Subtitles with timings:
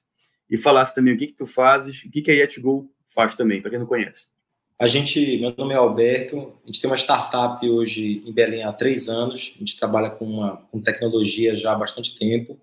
[0.49, 3.61] e falasse também o que, que tu fazes, o que, que a YetGo faz também,
[3.61, 4.29] para quem não conhece.
[4.79, 8.73] A gente, meu nome é Alberto, a gente tem uma startup hoje em Belém há
[8.73, 12.59] três anos, a gente trabalha com, uma, com tecnologia já há bastante tempo,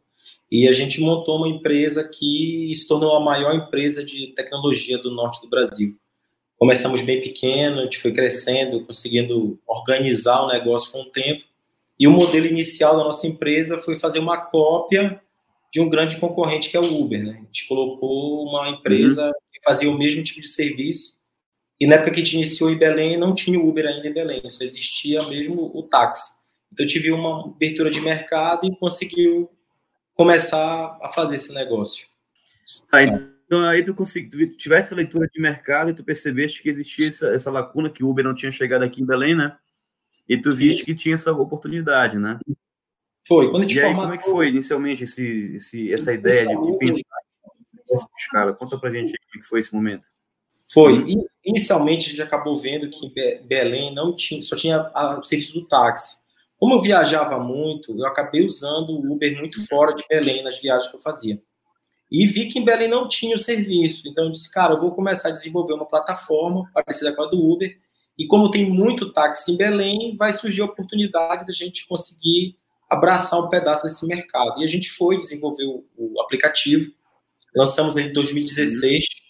[0.50, 5.12] e a gente montou uma empresa que se tornou a maior empresa de tecnologia do
[5.12, 5.96] norte do Brasil.
[6.58, 11.44] Começamos bem pequeno, a gente foi crescendo, conseguindo organizar o negócio com o tempo,
[12.02, 15.22] e o modelo inicial da nossa empresa foi fazer uma cópia
[15.72, 17.24] de um grande concorrente que é o Uber.
[17.24, 17.34] Né?
[17.34, 19.32] A gente colocou uma empresa uhum.
[19.52, 21.20] que fazia o mesmo tipo de serviço,
[21.78, 24.12] e na época que a gente iniciou em Belém, não tinha o Uber ainda em
[24.12, 26.40] Belém, só existia mesmo o táxi.
[26.72, 29.48] Então, tive uma abertura de mercado e conseguiu
[30.12, 32.04] começar a fazer esse negócio.
[32.90, 36.68] Tá, então aí tu, consegui, tu tivesse essa leitura de mercado e tu percebeste que
[36.68, 39.56] existia essa, essa lacuna, que o Uber não tinha chegado aqui em Belém, né?
[40.28, 42.38] E tu viste que tinha essa oportunidade, né?
[43.26, 43.50] Foi.
[43.50, 46.54] Quando a gente e aí, como é que foi inicialmente esse, esse, essa ideia de,
[46.54, 47.02] de pensar
[47.90, 48.52] nessa escala?
[48.54, 50.06] Conta pra gente o que foi esse momento.
[50.72, 51.04] Foi.
[51.44, 55.66] Inicialmente, a gente acabou vendo que em Belém não tinha, só tinha o serviço do
[55.66, 56.16] táxi.
[56.58, 60.88] Como eu viajava muito, eu acabei usando o Uber muito fora de Belém nas viagens
[60.88, 61.42] que eu fazia.
[62.10, 64.06] E vi que em Belém não tinha o serviço.
[64.06, 67.38] Então, eu disse, cara, eu vou começar a desenvolver uma plataforma parecida com a do
[67.38, 67.76] Uber.
[68.22, 72.56] E como tem muito táxi em Belém, vai surgir a oportunidade da gente conseguir
[72.88, 74.60] abraçar um pedaço desse mercado.
[74.60, 76.92] E a gente foi desenvolver o, o aplicativo.
[77.54, 79.22] Lançamos em 2016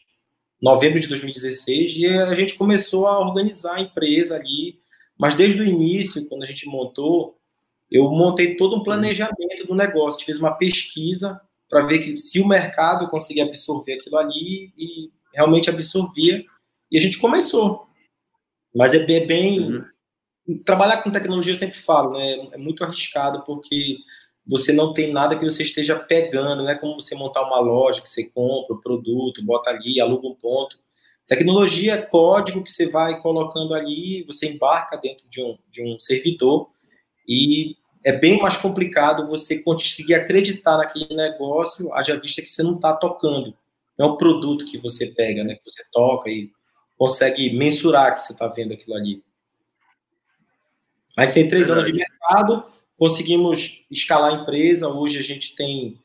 [0.62, 4.78] novembro de 2016, e a gente começou a organizar a empresa ali,
[5.18, 7.36] mas desde o início, quando a gente montou,
[7.90, 12.46] eu montei todo um planejamento do negócio, fiz uma pesquisa para ver que se o
[12.46, 16.44] mercado conseguia absorver aquilo ali e realmente absorvia,
[16.90, 17.88] e a gente começou.
[18.74, 20.62] Mas é bem, uhum.
[20.64, 22.48] trabalhar com tecnologia eu sempre falo, né?
[22.52, 23.98] É muito arriscado porque
[24.46, 28.00] você não tem nada que você esteja pegando, não é como você montar uma loja
[28.00, 30.76] que você compra o produto, bota ali, aluga um ponto.
[31.28, 35.98] Tecnologia é código que você vai colocando ali, você embarca dentro de um, de um
[35.98, 36.68] servidor
[37.28, 42.74] e é bem mais complicado você conseguir acreditar naquele negócio, haja vista que você não
[42.74, 43.54] está tocando.
[43.96, 46.50] Não é o produto que você pega, né, que você toca e
[47.02, 49.24] consegue mensurar que você está vendo aquilo ali.
[51.16, 51.90] Mas tem três Verdade.
[51.90, 54.86] anos de mercado, Conseguimos escalar a empresa.
[54.86, 55.98] Hoje a gente tem.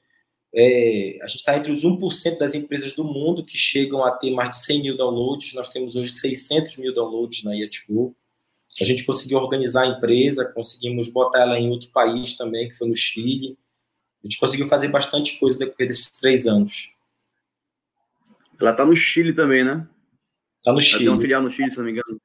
[0.52, 4.31] É, a gente está entre os 1% das empresas do mundo que chegam a ter
[4.31, 5.53] mais de 100 mil downloads.
[5.53, 8.16] Nós temos hoje 600 mil downloads na Yetgo.
[8.81, 12.88] A gente conseguiu organizar a empresa, conseguimos botar ela em outro país também, que foi
[12.88, 13.56] no Chile.
[14.24, 16.91] A gente conseguiu fazer bastante coisa depois desses três anos.
[18.59, 19.88] Ela está no Chile também, né?
[20.67, 21.00] Está no Chile.
[21.00, 22.22] Tem uma filial no Chile, se não me engano.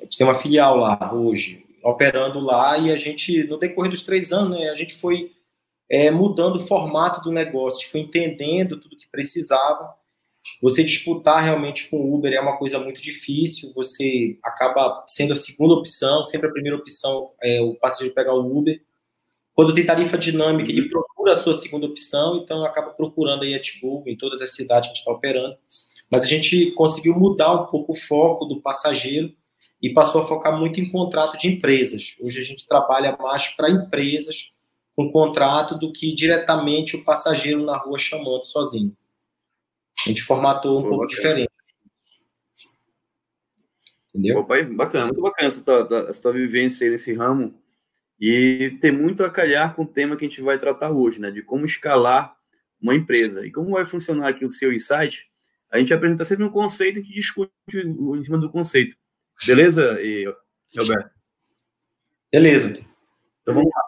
[0.00, 4.02] A gente tem uma filial lá hoje operando lá e a gente, no decorrer dos
[4.02, 5.30] três anos, né, a gente foi
[5.88, 9.94] é, mudando o formato do negócio, foi entendendo tudo que precisava.
[10.60, 15.36] Você disputar realmente com o Uber é uma coisa muito difícil, você acaba sendo a
[15.36, 18.82] segunda opção, sempre a primeira opção é o passageiro pegar o Uber.
[19.54, 23.60] Quando tem tarifa dinâmica, ele procura a sua segunda opção, então acaba procurando aí a
[23.60, 25.56] Tibul em todas as cidades que a gente está operando.
[26.10, 29.34] Mas a gente conseguiu mudar um pouco o foco do passageiro
[29.82, 32.16] e passou a focar muito em contrato de empresas.
[32.20, 34.52] Hoje a gente trabalha mais para empresas
[34.94, 38.96] com contrato do que diretamente o passageiro na rua chamando sozinho.
[40.04, 41.16] A gente formatou um Pô, pouco bacana.
[41.16, 41.50] diferente.
[44.08, 44.36] Entendeu?
[44.36, 47.54] Pô, bacana, muito bacana essa tua, essa tua vivência nesse ramo.
[48.18, 51.30] E tem muito a calhar com o tema que a gente vai tratar hoje, né?
[51.30, 52.34] De como escalar
[52.80, 53.46] uma empresa.
[53.46, 55.28] E como vai funcionar aqui o seu insight,
[55.70, 58.96] a gente apresenta sempre um conceito que discute em cima do conceito.
[59.46, 60.24] Beleza, e,
[60.76, 61.10] Roberto?
[62.32, 62.78] Beleza.
[63.40, 63.82] Então vamos lá.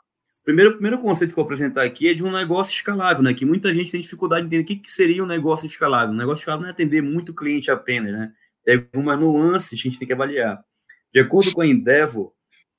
[0.44, 3.34] primeiro, primeiro conceito que eu vou apresentar aqui é de um negócio escalável, né?
[3.34, 6.14] Que muita gente tem dificuldade de entender o que, que seria um negócio escalável.
[6.14, 8.32] Um negócio escalável não é atender muito cliente apenas, né?
[8.64, 10.62] Tem algumas nuances que a gente tem que avaliar.
[11.12, 12.32] De acordo com a Endeavor,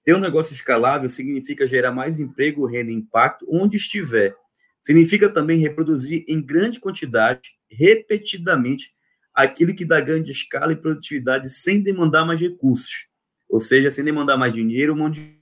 [0.04, 4.36] ter um negócio escalável significa gerar mais emprego, renda e impacto onde estiver.
[4.82, 8.94] Significa também reproduzir em grande quantidade, repetidamente,
[9.34, 13.08] aquilo que dá grande escala e produtividade sem demandar mais recursos.
[13.48, 15.40] Ou seja, sem demandar mais dinheiro, um monte de...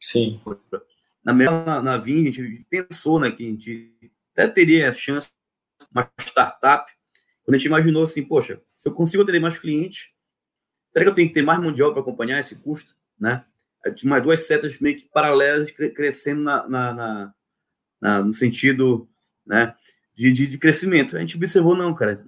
[0.00, 0.40] Sim.
[1.24, 3.94] Na, na, na Vim, a gente pensou né, que a gente
[4.32, 5.28] até teria a chance
[5.92, 6.90] uma startup,
[7.44, 10.10] quando a gente imaginou assim, poxa, se eu consigo ter mais clientes,
[10.92, 12.96] será que eu tenho que ter mais mão de obra para acompanhar esse custo?
[13.18, 13.44] Né?
[13.94, 17.34] Tinha mais duas setas meio que paralelas crescendo na, na, na,
[18.00, 19.08] na no sentido
[19.46, 19.74] né,
[20.18, 21.16] de, de, de, crescimento.
[21.16, 22.26] A gente observou, não, cara,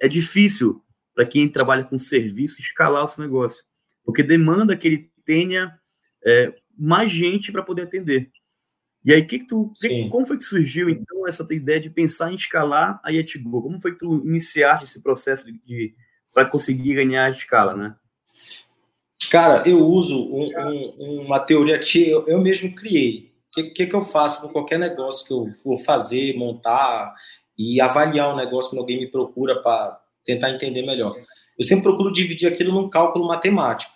[0.00, 0.82] é difícil
[1.14, 3.64] para quem trabalha com serviço escalar o seu negócio,
[4.04, 5.78] porque demanda que ele tenha
[6.26, 8.28] é, mais gente para poder atender.
[9.04, 11.90] E aí, que, que tu, que, como foi que surgiu, então, essa tua ideia de
[11.90, 13.62] pensar em escalar a Yetigo?
[13.62, 15.94] Como foi que tu iniciaste esse processo de, de
[16.34, 17.96] para conseguir ganhar a escala, né?
[19.30, 20.50] Cara, eu uso um,
[20.98, 23.31] um, uma teoria que eu, eu mesmo criei.
[23.52, 27.14] O que, que, que, eu faço com qualquer negócio que eu vou fazer, montar
[27.58, 31.12] e avaliar um negócio quando alguém me procura para tentar entender melhor?
[31.58, 33.92] Eu sempre procuro dividir aquilo num cálculo matemático.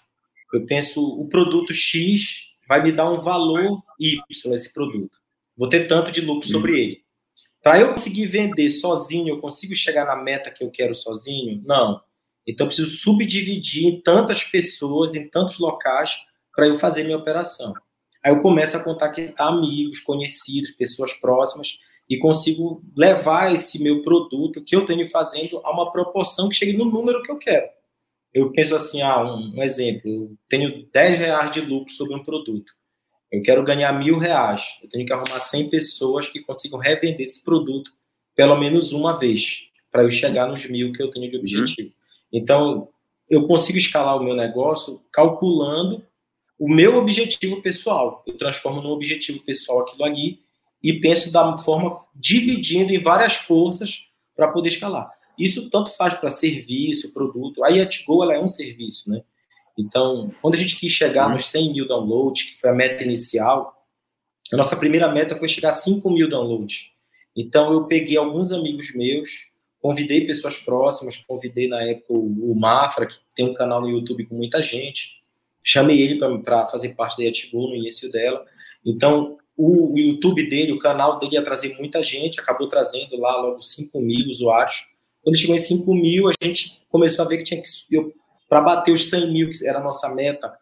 [0.52, 4.20] Eu penso, o produto X vai me dar um valor Y
[4.52, 5.18] esse produto.
[5.56, 6.78] Vou ter tanto de lucro sobre uhum.
[6.78, 7.06] ele.
[7.62, 11.62] Para eu conseguir vender sozinho, eu consigo chegar na meta que eu quero sozinho?
[11.66, 12.00] Não.
[12.46, 16.14] Então, eu preciso subdividir em tantas pessoas, em tantos locais,
[16.54, 17.74] para eu fazer minha operação.
[18.26, 21.78] Aí eu começo a contactar amigos, conhecidos, pessoas próximas,
[22.10, 26.76] e consigo levar esse meu produto que eu tenho fazendo a uma proporção que chegue
[26.76, 27.68] no número que eu quero.
[28.34, 32.24] Eu penso assim, ah, um, um exemplo, eu tenho 10 reais de lucro sobre um
[32.24, 32.72] produto.
[33.30, 34.76] Eu quero ganhar mil reais.
[34.82, 37.92] Eu tenho que arrumar 100 pessoas que consigam revender esse produto
[38.34, 41.90] pelo menos uma vez, para eu chegar nos mil que eu tenho de objetivo.
[41.90, 41.94] Uhum.
[42.32, 42.88] Então,
[43.30, 46.04] eu consigo escalar o meu negócio calculando
[46.58, 48.22] o meu objetivo pessoal.
[48.26, 50.40] Eu transformo num objetivo pessoal aquilo ali
[50.82, 55.10] e penso da forma dividindo em várias forças para poder escalar.
[55.38, 57.62] Isso tanto faz para serviço, produto.
[57.64, 59.22] A Yetgo ela é um serviço, né?
[59.78, 63.84] Então, quando a gente quis chegar nos 100 mil downloads, que foi a meta inicial,
[64.50, 66.92] a nossa primeira meta foi chegar a 5 mil downloads.
[67.36, 69.50] Então, eu peguei alguns amigos meus,
[69.86, 74.34] Convidei pessoas próximas, convidei na época o Mafra, que tem um canal no YouTube com
[74.34, 75.22] muita gente.
[75.68, 78.44] Chamei ele para fazer parte da Yatgo no início dela.
[78.84, 83.42] Então, o, o, YouTube dele, o canal dele ia trazer muita gente, acabou trazendo lá
[83.42, 84.84] logo 5 mil usuários.
[85.22, 87.68] Quando chegou em 5 mil, a gente começou a ver que tinha que.
[88.48, 90.56] Para bater os 100 mil, que era a nossa meta,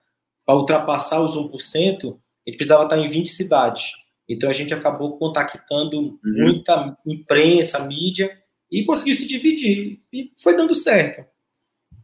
[0.46, 3.90] para ultrapassar os 1%, a gente precisava estar em 20 cidades.
[4.26, 6.18] Então a gente acabou contactando uhum.
[6.24, 8.30] muita imprensa, mídia,
[8.72, 11.26] e conseguiu se dividir e foi dando certo.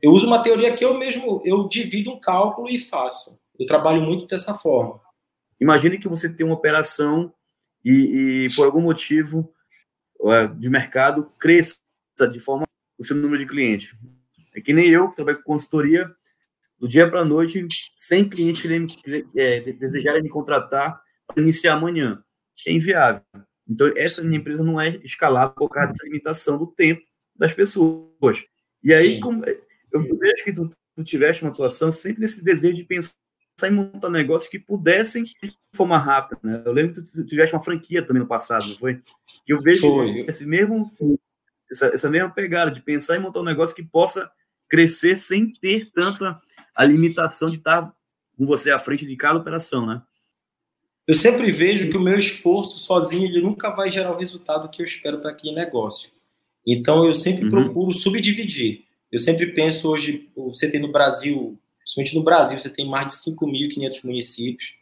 [0.02, 3.38] Eu uso uma teoria que eu mesmo eu divido um cálculo e faço.
[3.58, 5.00] Eu trabalho muito dessa forma.
[5.60, 7.32] Imagine que você tem uma operação
[7.84, 9.52] e, e por algum motivo
[10.58, 11.80] de mercado cresça
[12.30, 12.66] de forma
[12.98, 13.94] o seu número de clientes.
[14.54, 16.10] É que nem eu que trabalho com consultoria,
[16.78, 18.64] do dia para a noite, sem clientes
[19.36, 22.24] é, desejarem me contratar para iniciar amanhã.
[22.66, 23.22] É inviável.
[23.68, 27.02] Então, essa minha empresa não é escalável por causa dessa limitação do tempo
[27.36, 28.44] das pessoas.
[28.82, 29.44] E aí, como,
[29.92, 33.12] eu vejo que tu, tu tiveste uma atuação sempre nesse desejo de pensar
[33.64, 36.40] em montar negócios que pudessem de forma rápida.
[36.42, 36.62] Né?
[36.64, 39.02] Eu lembro que tu tiveste uma franquia também no passado, não foi?
[39.44, 40.24] Que eu vejo foi.
[40.28, 40.90] esse mesmo,
[41.70, 44.30] essa, essa mesma pegada de pensar em montar um negócio que possa
[44.68, 46.40] crescer sem ter tanta
[46.74, 47.92] a limitação de estar
[48.36, 50.02] com você à frente de cada operação, né?
[51.06, 54.80] Eu sempre vejo que o meu esforço sozinho ele nunca vai gerar o resultado que
[54.80, 56.12] eu espero para aquele negócio.
[56.64, 57.50] Então eu sempre uhum.
[57.50, 58.84] procuro subdividir.
[59.10, 63.14] Eu sempre penso hoje, você tem no Brasil, principalmente no Brasil, você tem mais de
[63.14, 64.74] 5.500 municípios.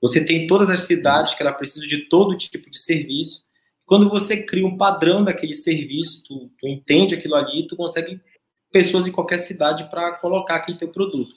[0.00, 3.44] Você tem todas as cidades que ela precisa de todo tipo de serviço.
[3.86, 8.20] Quando você cria um padrão daquele serviço, tu, tu entende aquilo ali, tu consegue
[8.70, 11.36] pessoas em qualquer cidade para colocar aquele teu produto.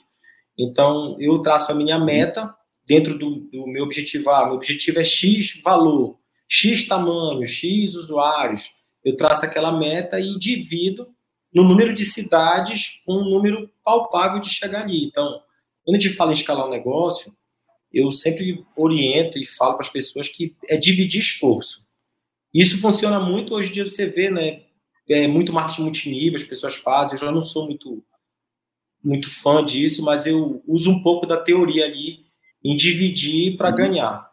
[0.58, 2.54] Então eu traço a minha meta
[2.86, 4.30] dentro do, do meu objetivo.
[4.30, 8.74] Ah, meu objetivo é X valor, X tamanho, X usuários.
[9.04, 11.08] Eu traço aquela meta e divido
[11.56, 15.06] no número de cidades com um número palpável de chegar ali.
[15.06, 15.40] Então,
[15.82, 17.34] quando a gente fala em escalar um negócio,
[17.90, 21.82] eu sempre oriento e falo para as pessoas que é dividir esforço.
[22.52, 24.64] Isso funciona muito hoje em dia, você vê, né?
[25.08, 27.14] É muito marketing multinível, as pessoas fazem.
[27.14, 28.04] Eu já não sou muito,
[29.02, 32.26] muito fã disso, mas eu uso um pouco da teoria ali
[32.62, 33.76] em dividir para uhum.
[33.76, 34.30] ganhar.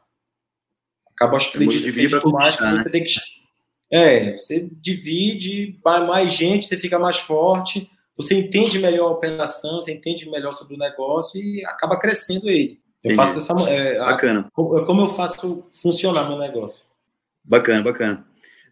[1.16, 2.84] acaba acreditando mais que né?
[2.84, 3.14] você tem que.
[3.94, 9.76] É, você divide, vai mais gente, você fica mais forte, você entende melhor a operação,
[9.76, 12.82] você entende melhor sobre o negócio e acaba crescendo ele.
[13.04, 13.16] Eu Entendi.
[13.16, 14.48] faço dessa é, Bacana.
[14.48, 16.84] A, como eu faço funcionar meu negócio.
[17.44, 18.26] Bacana, bacana.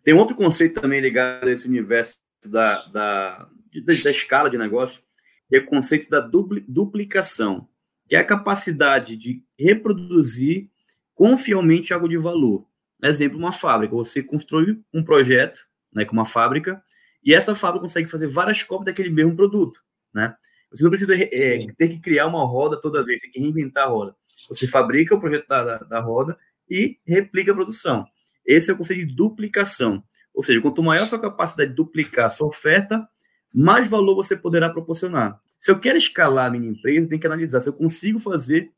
[0.03, 3.47] Tem outro conceito também ligado a esse universo da, da,
[3.85, 5.03] da, da escala de negócio,
[5.47, 7.67] que é o conceito da dupli, duplicação,
[8.09, 10.67] que é a capacidade de reproduzir
[11.13, 12.65] confialmente algo de valor.
[13.03, 13.95] Exemplo, uma fábrica.
[13.95, 15.59] Você constrói um projeto
[15.93, 16.81] né, com uma fábrica
[17.23, 19.79] e essa fábrica consegue fazer várias cópias daquele mesmo produto.
[20.13, 20.35] Né?
[20.71, 23.89] Você não precisa é, ter que criar uma roda toda vez, tem que reinventar a
[23.89, 24.15] roda.
[24.49, 26.37] Você fabrica o projeto da, da, da roda
[26.69, 28.05] e replica a produção.
[28.45, 30.03] Esse é o conceito de duplicação.
[30.33, 33.07] Ou seja, quanto maior a sua capacidade de duplicar a sua oferta,
[33.53, 35.39] mais valor você poderá proporcionar.
[35.57, 38.71] Se eu quero escalar a minha empresa, tem que analisar se eu consigo fazer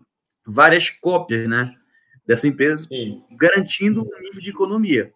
[0.45, 1.75] várias cópias, né,
[2.25, 3.21] dessa empresa, Sim.
[3.31, 5.11] garantindo um nível de economia.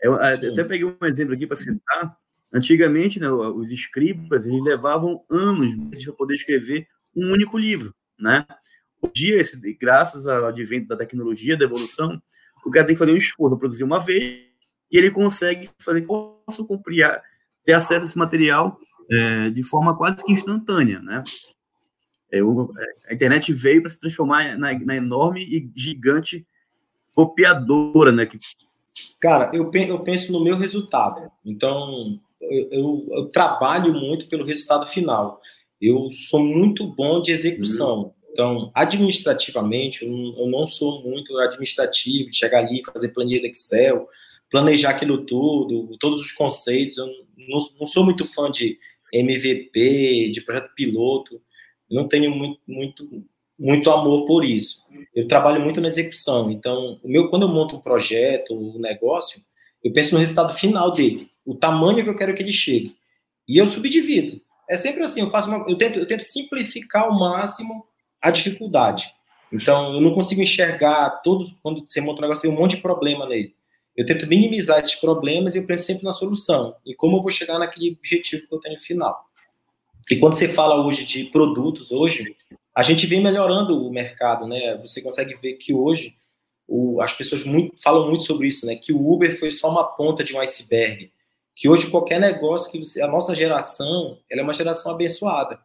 [0.00, 2.16] Eu, até peguei um exemplo aqui para citar.
[2.52, 5.74] Antigamente, né, os escribas eles levavam anos
[6.04, 6.86] para poder escrever
[7.16, 8.46] um único livro, né?
[9.00, 9.42] Hoje, dia,
[9.80, 12.22] graças ao advento da tecnologia, da evolução,
[12.64, 14.44] o cara tem que fazer um esforço, produzir uma vez,
[14.90, 17.04] e ele consegue fazer, posso cumprir,
[17.64, 18.78] ter acesso a esse material
[19.10, 21.22] é, de forma quase que instantânea, né?
[22.34, 26.44] É, o, é, a internet veio para se transformar na, na, enorme e gigante
[27.14, 28.26] copiadora, né?
[28.26, 28.38] Que...
[29.20, 31.30] Cara, eu, eu penso no meu resultado.
[31.44, 35.40] Então, eu, eu, eu, trabalho muito pelo resultado final.
[35.80, 38.02] Eu sou muito bom de execução.
[38.02, 38.12] Uhum.
[38.32, 44.08] Então, administrativamente, eu não sou muito administrativo, de chegar ali, fazer planilha Excel,
[44.50, 46.98] planejar aquilo tudo, todos os conceitos.
[46.98, 48.76] Eu não, não sou muito fã de
[49.12, 51.40] MVP, de projeto piloto.
[51.90, 53.24] Não tenho muito, muito,
[53.58, 54.84] muito amor por isso.
[55.14, 56.50] Eu trabalho muito na execução.
[56.50, 59.42] Então, o meu, quando eu monto um projeto, um negócio,
[59.82, 62.96] eu penso no resultado final dele, o tamanho que eu quero que ele chegue.
[63.46, 64.40] E eu subdivido.
[64.68, 67.84] É sempre assim, eu faço uma, eu tento, eu tento simplificar ao máximo
[68.20, 69.12] a dificuldade.
[69.52, 72.82] Então, eu não consigo enxergar todos, quando você monta um negócio, tem um monte de
[72.82, 73.54] problema nele.
[73.96, 76.74] Eu tento minimizar esses problemas e eu penso sempre na solução.
[76.84, 79.24] E como eu vou chegar naquele objetivo que eu tenho final.
[80.10, 82.36] E quando você fala hoje de produtos, hoje,
[82.74, 84.76] a gente vem melhorando o mercado, né?
[84.78, 86.16] Você consegue ver que hoje
[86.66, 88.76] o, as pessoas muito, falam muito sobre isso, né?
[88.76, 91.12] Que o Uber foi só uma ponta de um iceberg.
[91.54, 95.60] Que hoje qualquer negócio que você, a nossa geração, ela é uma geração abençoada.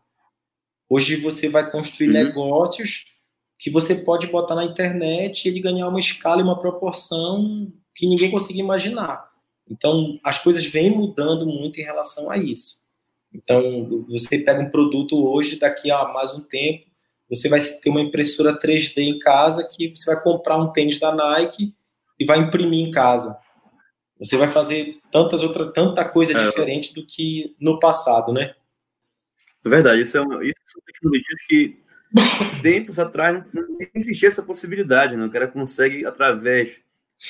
[0.87, 2.13] Hoje você vai construir uhum.
[2.13, 3.05] negócios
[3.57, 8.07] que você pode botar na internet e ele ganhar uma escala e uma proporção que
[8.07, 9.29] ninguém conseguia imaginar.
[9.69, 12.79] Então, as coisas vêm mudando muito em relação a isso.
[13.33, 16.85] Então, você pega um produto hoje, daqui a mais um tempo,
[17.29, 21.13] você vai ter uma impressora 3D em casa que você vai comprar um tênis da
[21.13, 21.75] Nike
[22.19, 23.37] e vai imprimir em casa.
[24.17, 26.45] Você vai fazer tantas outras, tanta coisa é.
[26.45, 28.53] diferente do que no passado, né?
[29.63, 31.79] É verdade, isso, é uma, isso são tecnologias que
[32.61, 35.23] tempos atrás não, existia essa possibilidade, né?
[35.25, 36.81] O cara consegue, através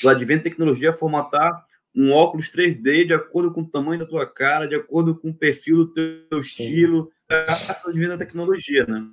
[0.01, 1.65] do advento da tecnologia, formatar
[2.00, 5.34] um óculos 3D de acordo com o tamanho da tua cara, de acordo com o
[5.34, 9.06] perfil do teu estilo, graças da tecnologia, né?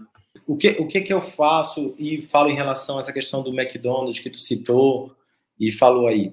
[0.46, 3.50] O que, o que que eu faço e falo em relação a essa questão do
[3.50, 5.16] McDonald's que tu citou
[5.58, 6.32] e falou aí,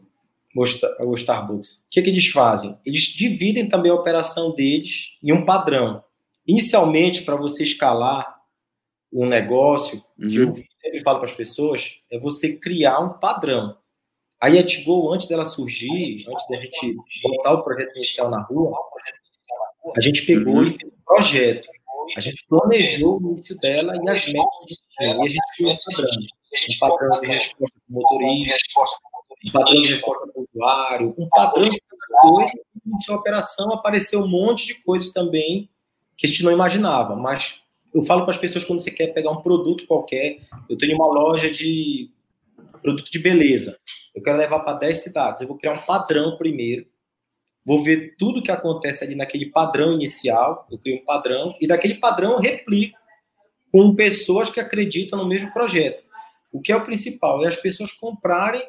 [0.55, 1.85] o Starbucks?
[1.87, 2.77] O que que eles fazem?
[2.85, 6.03] Eles dividem também a operação deles em um padrão.
[6.45, 8.31] Inicialmente, para você escalar
[9.11, 10.27] um negócio, uhum.
[10.27, 13.75] que eu sempre falo para as pessoas, é você criar um padrão.
[14.43, 18.77] Aí a Tigo, antes dela surgir, antes da gente botar o projeto inicial na rua,
[19.95, 20.67] a gente pegou uhum.
[20.67, 21.69] e fez um projeto.
[22.17, 26.09] A gente planejou o início dela e as metas E a gente criou um padrão.
[26.69, 28.55] Um padrão de resposta para o motorista,
[29.45, 31.81] um padrão de resposta para o usuário, um padrão de
[32.19, 32.51] coisa.
[32.85, 35.69] E sua operação apareceu um monte de coisas também
[36.17, 37.15] que a gente não imaginava.
[37.15, 37.63] Mas
[37.95, 41.07] eu falo para as pessoas quando você quer pegar um produto qualquer, eu tenho uma
[41.07, 42.11] loja de
[42.83, 43.79] produto de beleza,
[44.13, 46.85] eu quero levar para 10 cidades, eu vou criar um padrão primeiro,
[47.65, 51.95] vou ver tudo que acontece ali naquele padrão inicial, eu crio um padrão, e daquele
[51.95, 52.99] padrão eu replico
[53.71, 56.03] com pessoas que acreditam no mesmo projeto.
[56.51, 57.43] O que é o principal?
[57.43, 58.61] É as pessoas comprarem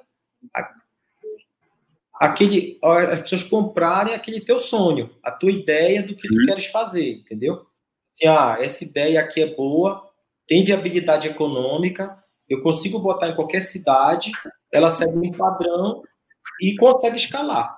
[2.15, 6.47] aquele, as pessoas comprarem aquele teu sonho, a tua ideia do que tu uhum.
[6.47, 7.67] queres fazer, entendeu?
[8.15, 10.11] Assim, ah, essa ideia aqui é boa,
[10.47, 14.33] tem viabilidade econômica, eu consigo botar em qualquer cidade,
[14.73, 16.03] ela segue um padrão
[16.61, 17.77] e consegue escalar.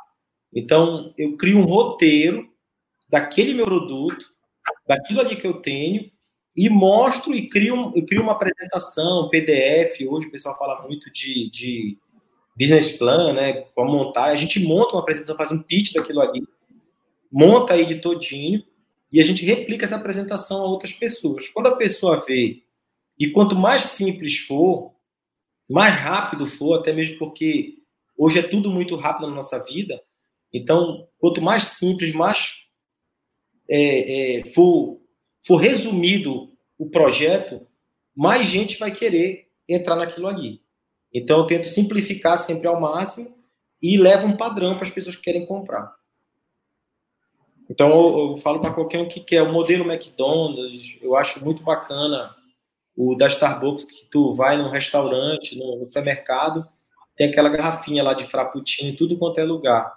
[0.54, 2.48] Então, eu crio um roteiro
[3.08, 4.24] daquele meu produto,
[4.86, 6.10] daquilo ali que eu tenho,
[6.56, 10.00] e mostro e crio, eu crio uma apresentação, PDF.
[10.08, 11.98] Hoje o pessoal fala muito de, de
[12.58, 16.42] business plan, né, para montar, a gente monta uma apresentação, faz um pitch daquilo ali,
[17.30, 18.62] monta de todinho
[19.12, 21.48] e a gente replica essa apresentação a outras pessoas.
[21.48, 22.62] Quando a pessoa vê,
[23.18, 24.94] e quanto mais simples for,
[25.70, 27.78] mais rápido for, até mesmo porque
[28.16, 30.02] hoje é tudo muito rápido na nossa vida,
[30.52, 32.66] então, quanto mais simples, mais
[33.68, 35.00] é, é, for,
[35.44, 37.66] for resumido o projeto,
[38.14, 40.62] mais gente vai querer entrar naquilo ali.
[41.12, 43.36] Então, eu tento simplificar sempre ao máximo
[43.82, 45.94] e levo um padrão para as pessoas que querem comprar.
[47.68, 51.62] Então, eu, eu falo para qualquer um que quer o modelo McDonald's, eu acho muito
[51.62, 52.35] bacana
[52.96, 56.66] o da Starbucks, que tu vai num restaurante, no supermercado,
[57.14, 59.94] tem aquela garrafinha lá de frappuccino, tudo quanto é lugar.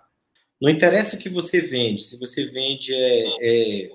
[0.61, 3.89] Não interessa o que você vende, se você vende é, é,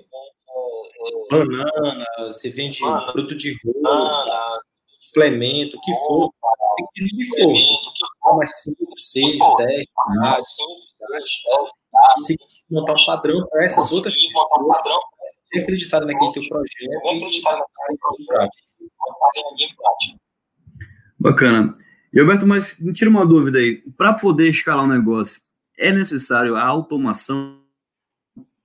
[1.29, 4.63] banana, você vende produto de roupa,
[5.01, 6.33] suplemento, o que for,
[6.75, 7.73] tem que ter de força.
[8.37, 10.45] Mas 5, 6, 10, 10,
[12.17, 12.35] se
[12.71, 14.47] montar um padrão para essas outras pessoas
[15.61, 17.41] acreditar naquele teu projeto e
[21.19, 21.75] Bacana.
[22.13, 23.81] E Alberto, mas me tira uma dúvida aí.
[23.97, 25.41] Para poder escalar um negócio,
[25.77, 27.61] é necessário a automação?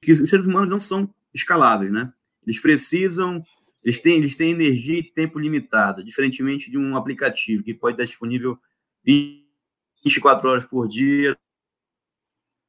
[0.00, 2.12] Que os seres humanos não são escaláveis, né?
[2.46, 3.42] Eles precisam,
[3.82, 8.04] eles têm, eles têm energia e tempo limitado, diferentemente de um aplicativo que pode estar
[8.04, 8.58] disponível
[9.04, 11.36] 24 horas por dia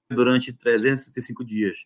[0.10, 1.86] durante 365 dias.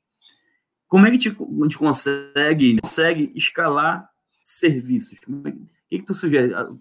[0.87, 4.09] Como é que a gente consegue, consegue escalar
[4.45, 5.19] serviços?
[5.27, 5.41] O
[5.89, 6.53] que, que tu sugere?
[6.53, 6.77] O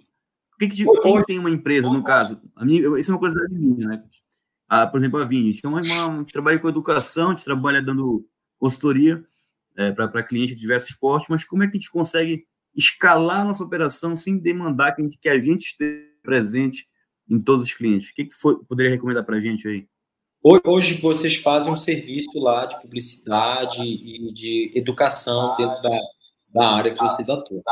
[0.59, 2.41] que, que quem tem uma empresa, no caso?
[2.55, 4.05] A minha, isso é uma coisa minha, né?
[4.69, 5.59] Ah, por exemplo, a Vini.
[5.65, 8.27] Uma, a gente trabalha com educação, a gente trabalha dando
[8.59, 9.25] consultoria
[9.77, 13.45] é, para clientes de diversos esportes, mas como é que a gente consegue escalar a
[13.45, 16.89] nossa operação sem demandar que a gente, que a gente esteja presente
[17.29, 18.11] em todos os clientes?
[18.11, 19.87] O que, que foi, poderia recomendar para a gente aí?
[20.43, 25.99] Hoje vocês fazem um serviço lá de publicidade e de educação dentro da,
[26.55, 27.63] da área que vocês atuam.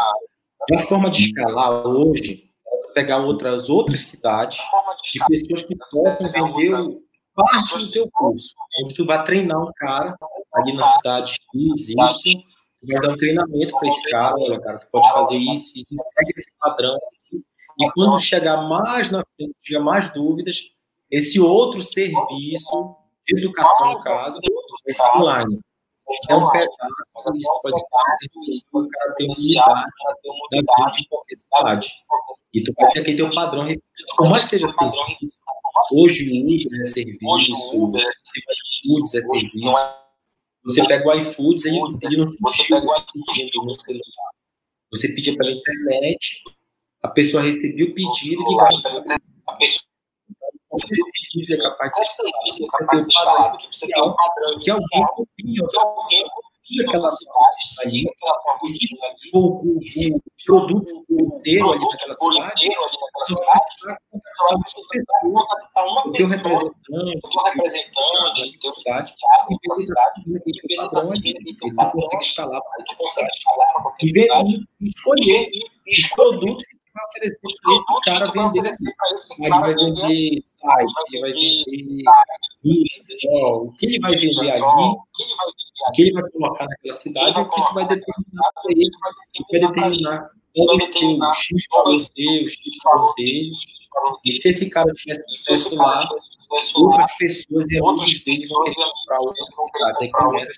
[0.75, 4.59] A forma de escalar hoje é pegar outras outras cidades
[5.13, 6.73] de pessoas que possam vender
[7.35, 10.17] parte do teu curso, onde tu vai treinar um cara
[10.55, 14.79] ali na cidade X, Y, tu vai dar um treinamento para esse cara, olha, cara,
[14.79, 16.99] tu pode fazer isso, e segue esse padrão.
[17.81, 20.59] E quando chegar mais na frente, tiver mais dúvidas,
[21.11, 24.39] esse outro serviço de educação, no caso,
[24.87, 25.59] esse online.
[26.29, 31.93] É um pedaço, isso pode fazer o cara ter unidade da vida de qualquer cidade.
[32.53, 33.67] E tu vai ter que ter um padrão,
[34.17, 35.39] por mais que seja serviço,
[35.95, 40.03] hoje o Uber é serviço, o iFoods é serviço,
[40.65, 44.33] você pega o iFoods e ele não você pega o no celular.
[44.91, 46.43] Você pedia pela internet,
[47.03, 49.92] a pessoa recebia o pedido e ligava a pessoa
[50.73, 52.23] você serviço é capaz de ser
[53.73, 58.05] você tem um padrão, que, é que alguém copia, alguém copia aquela cidade ali,
[58.65, 58.89] e se
[59.35, 59.81] o, o
[60.47, 62.69] produto inteiro ali naquela cidade,
[63.19, 63.35] você
[63.85, 63.97] vai
[65.21, 69.13] contratar uma pessoa, o teu representante, o teu representante, teu cidade,
[70.27, 73.39] e esse padrão ali, ele consegue escalar para a cidade,
[74.01, 74.29] e ver
[74.81, 75.51] e escolher
[75.87, 78.73] os produtos vai oferecer para esse cara vender.
[79.39, 80.45] Ele vai vender
[81.11, 82.05] ele vai vender.
[82.65, 87.65] o que ele vai vender ali, o que ele vai colocar naquela cidade, o que,
[87.65, 90.31] que vai determinar para ele, o que vai determinar?
[90.55, 93.51] Qual vai ser o X valor dele, o X valor dele.
[94.25, 96.09] E se esse cara tiver sucesso lá,
[96.75, 100.03] outras pessoas e amigos dele vão querer comprar outras cidades.
[100.03, 100.53] Aí começa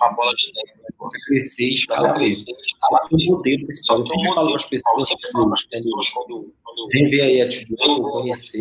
[0.00, 0.77] a bola de neve.
[1.00, 2.18] A crescer e escalar.
[2.28, 6.52] Só que o modelo principal, eu sempre falo para as pessoas quando
[6.90, 8.58] vem ver aí a Tidou, conhecer,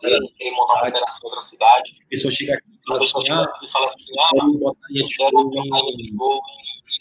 [0.00, 4.58] querer montar uma operação outra cidade, a pessoa chega aqui e fala assim, ah, vamos
[4.58, 6.10] botar aí a Tidou em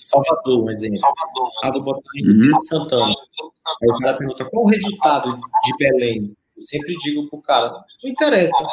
[0.05, 0.97] Salvador, um exemplo.
[0.97, 1.49] Salvador.
[1.63, 2.59] Ah, vou botar em uhum.
[2.61, 3.05] Santana.
[3.07, 6.35] Aí o cara pergunta qual o resultado de Belém.
[6.55, 7.69] Eu sempre digo pro cara,
[8.03, 8.65] não interessa.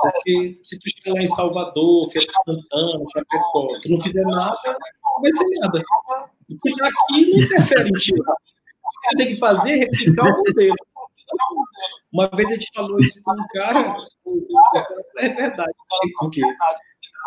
[0.00, 4.78] Porque se tu chegar lá em Salvador, Feira Santana, Chapecó, tu não fizer nada,
[5.20, 5.82] vai ser nada.
[6.50, 8.14] O que tá aqui não interfere em ti.
[8.14, 10.76] O que tem que fazer é replicar o modelo.
[12.12, 13.96] Uma vez a gente falou isso com um cara,
[15.18, 15.72] é verdade.
[16.18, 16.42] Por quê?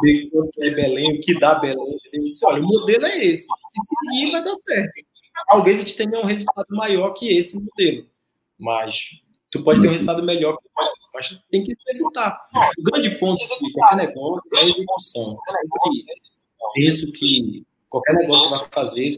[0.01, 1.97] ver quanto é Belém, o que dá Belém.
[2.13, 3.43] Disse, Olha, o modelo é esse.
[3.43, 4.93] Se seguir, vai dar certo.
[5.49, 8.07] Talvez a gente tenha um resultado maior que esse modelo.
[8.59, 9.09] Mas
[9.49, 10.71] tu pode ter um resultado melhor que o
[11.13, 12.41] mas tem que executar.
[12.77, 15.37] O grande ponto de qualquer negócio é a execução.
[16.77, 19.13] Isso que qualquer negócio vai fazer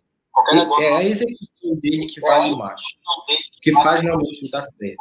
[0.81, 2.81] é a execução dele que vale mais.
[3.62, 4.97] Que faz realmente dar certo.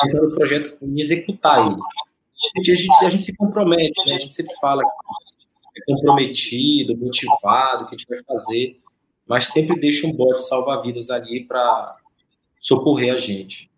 [0.00, 1.76] pensando no projeto em executar ele.
[1.76, 4.16] A gente, a gente se compromete, né?
[4.16, 8.80] A gente sempre fala que é comprometido, motivado, que a gente vai fazer,
[9.26, 11.96] mas sempre deixa um bote salva-vidas ali para
[12.58, 13.70] socorrer a gente.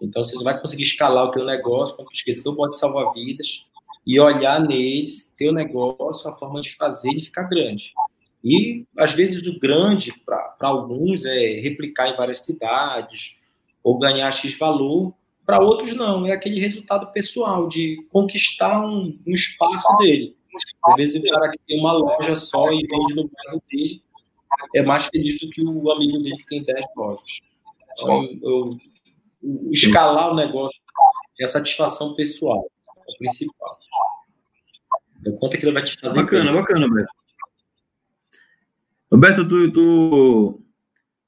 [0.00, 3.64] Então, você vai conseguir escalar o teu negócio quando esquecer o bote salva-vidas
[4.06, 7.92] e olhar neles, teu negócio, a forma de fazer ele ficar grande.
[8.44, 13.36] E, às vezes, o grande, para alguns, é replicar em várias cidades
[13.82, 16.26] ou ganhar X valor, para outros, não.
[16.26, 20.36] É aquele resultado pessoal de conquistar um, um espaço dele.
[20.84, 24.02] Às vezes, o cara que tem uma loja só e vende no bairro dele
[24.74, 27.40] é mais feliz do que o amigo dele que tem 10 lojas.
[27.92, 28.78] Então, eu,
[29.42, 30.80] eu, escalar o negócio
[31.40, 32.70] é a satisfação pessoal,
[33.08, 33.78] é o principal.
[35.20, 36.20] Então, quanto aquilo vai te fazer.
[36.20, 37.21] Bacana, bacana, Beto.
[39.12, 40.64] Roberto, tu, tu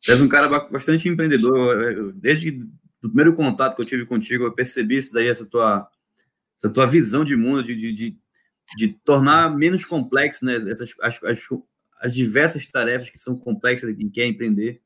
[0.08, 2.14] és um cara bastante empreendedor.
[2.14, 2.62] Desde
[3.04, 5.86] o primeiro contato que eu tive contigo, eu percebi isso daí, essa tua,
[6.58, 8.18] essa tua visão de mundo, de, de,
[8.78, 11.38] de tornar menos complexo né, essas, as, as,
[12.00, 14.80] as, diversas tarefas que são complexas e quer empreender.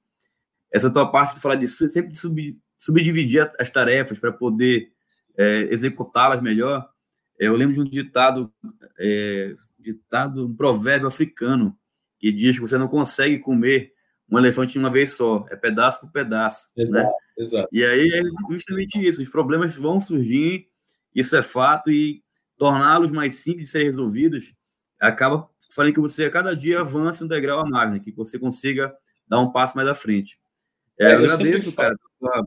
[0.69, 4.91] Essa tua parte de falar de sempre de sub, subdividir as tarefas para poder
[5.37, 6.91] é, executá-las melhor.
[7.39, 8.53] Eu lembro de um ditado,
[8.99, 11.79] é, ditado, um provérbio africano,
[12.19, 13.93] que diz que você não consegue comer
[14.31, 16.69] um elefante de uma vez só, é pedaço por pedaço.
[16.77, 17.13] Exato, né?
[17.39, 17.69] exato.
[17.73, 20.67] E aí é justamente isso, os problemas vão surgir,
[21.15, 22.23] isso é fato, e
[22.59, 24.53] torná-los mais simples de serem resolvidos
[25.01, 28.01] acaba fazendo que você a cada dia avance um degrau a mais, né?
[28.01, 28.95] que você consiga
[29.27, 30.39] dar um passo mais à frente.
[30.99, 32.43] É, é, eu, eu agradeço, cara, a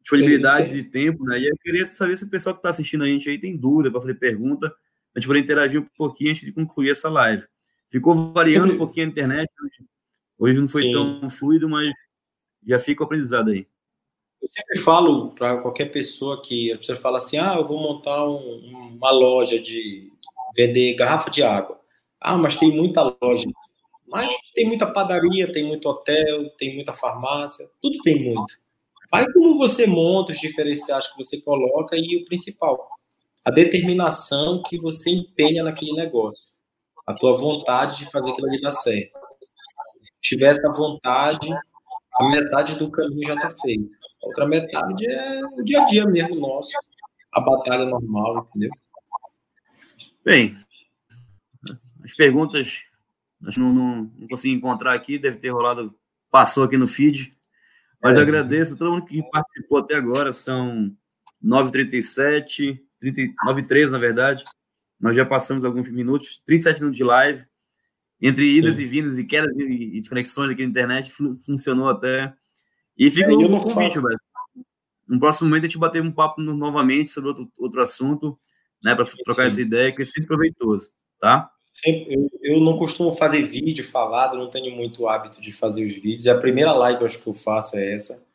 [0.00, 1.38] disponibilidade de tempo, né?
[1.38, 3.90] E eu queria saber se o pessoal que está assistindo a gente aí tem dúvida
[3.90, 4.74] para fazer pergunta,
[5.14, 7.44] a gente vai interagir um pouquinho antes de concluir essa live.
[7.90, 9.50] Ficou variando um pouquinho a internet.
[10.38, 10.92] Hoje não foi Sim.
[10.92, 11.92] tão fluido, mas
[12.66, 13.66] já fica o aprendizado aí.
[14.40, 18.94] Eu sempre falo para qualquer pessoa que você fala assim: ah, eu vou montar um,
[18.96, 20.12] uma loja de
[20.54, 21.80] vender garrafa de água.
[22.20, 23.48] Ah, mas tem muita loja.
[24.06, 28.54] Mas tem muita padaria, tem muito hotel, tem muita farmácia, tudo tem muito.
[29.10, 32.88] Vai como você monta os diferenciais que você coloca e o principal,
[33.44, 36.47] a determinação que você empenha naquele negócio
[37.08, 39.18] a tua vontade de fazer aquilo ali dar certo.
[40.02, 41.48] Se tiver essa vontade,
[42.20, 43.90] a metade do caminho já está feito.
[44.22, 46.72] A outra metade é o dia a dia mesmo nosso,
[47.32, 48.70] a batalha normal, entendeu?
[50.22, 50.54] Bem,
[52.04, 52.84] as perguntas
[53.40, 55.94] nós não, não, não consegui encontrar aqui, deve ter rolado,
[56.30, 57.34] passou aqui no feed.
[58.02, 58.20] Mas é.
[58.20, 60.94] agradeço a todo mundo que participou até agora, são
[61.42, 62.78] 9h37,
[63.46, 64.44] 9h13 na verdade.
[65.00, 67.44] Nós já passamos alguns minutos, 37 minutos de live,
[68.20, 68.82] entre idas Sim.
[68.82, 71.12] e vindas e quedas e desconexões aqui na internet,
[71.44, 72.34] funcionou até.
[72.96, 74.18] E fica é, um convite, velho.
[75.08, 78.34] No próximo momento a gente bater um papo novamente sobre outro, outro assunto,
[78.82, 81.50] né, para trocar essa ideia, que é sempre proveitoso, tá?
[81.72, 85.94] Sempre, eu, eu não costumo fazer vídeo falado, não tenho muito hábito de fazer os
[85.94, 86.26] vídeos.
[86.26, 88.26] É a primeira live acho que eu faço é essa.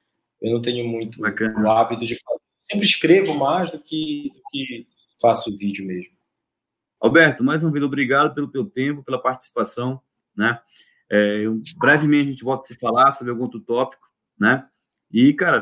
[0.41, 2.41] Eu não tenho muito o hábito de fazer.
[2.62, 4.88] Sempre escrevo mais do que, do que
[5.21, 6.12] faço vídeo mesmo.
[7.03, 10.01] Alberto, mais uma vez, obrigado pelo teu tempo, pela participação,
[10.33, 10.57] né?
[11.11, 14.65] É, eu, brevemente a gente volta a se falar sobre algum outro tópico, né?
[15.11, 15.61] E, cara,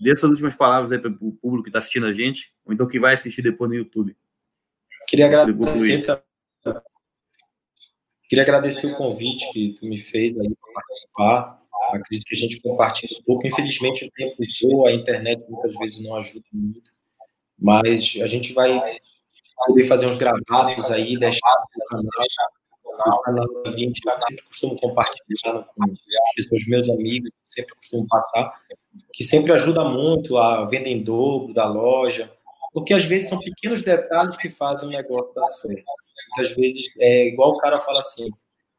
[0.00, 2.86] dê suas últimas palavras aí para o público que está assistindo a gente, ou então
[2.86, 4.16] que vai assistir depois no YouTube.
[5.08, 6.22] Queria agradecer,
[8.28, 11.62] Queria agradecer o convite que tu me fez aí para participar.
[11.92, 13.48] Acredito que a gente compartilha um pouco.
[13.48, 16.92] Infelizmente, o tempo voa, a internet muitas vezes não ajuda muito,
[17.58, 18.70] mas a gente vai
[19.66, 23.16] poder fazer uns gravados aí, deixar no canal.
[23.18, 28.06] O canal da 20 eu sempre costumo compartilhar com as pessoas, meus amigos, sempre costumo
[28.06, 28.52] passar,
[29.12, 32.30] que sempre ajuda muito a venda em dobro da loja,
[32.72, 35.84] porque às vezes são pequenos detalhes que fazem o negócio dar certo.
[36.36, 38.30] Muitas vezes é igual o cara fala assim,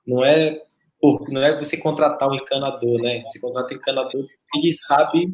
[0.05, 0.61] não é
[1.01, 3.23] porque não é você contratar um encanador, né?
[3.23, 5.33] Você contrata um encanador porque ele sabe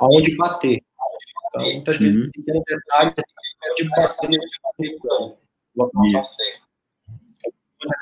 [0.00, 0.80] aonde bater.
[1.48, 2.30] Então, muitas vezes, uhum.
[2.32, 3.14] pequenos detalhes
[3.76, 4.38] de bater
[4.78, 5.86] no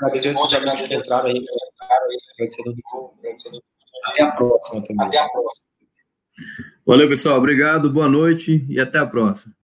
[0.01, 1.45] Agradecer esses amigos que entraram aí.
[4.05, 5.07] Até a próxima também.
[5.07, 5.67] Até a próxima.
[6.87, 7.39] Valeu, pessoal.
[7.39, 9.55] Obrigado, boa noite e até a próxima.